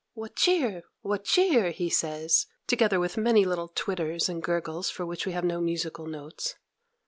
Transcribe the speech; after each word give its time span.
"What 0.15 0.35
cheer! 0.35 0.81
what 1.03 1.25
cheer!" 1.25 1.69
he 1.69 1.87
says, 1.87 2.47
together 2.65 2.99
with 2.99 3.17
many 3.17 3.45
little 3.45 3.67
twitters 3.67 4.29
and 4.29 4.41
gurgles 4.41 4.89
for 4.89 5.05
which 5.05 5.27
we 5.27 5.33
have 5.33 5.45
no 5.45 5.61
musical 5.61 6.07
notes. 6.07 6.55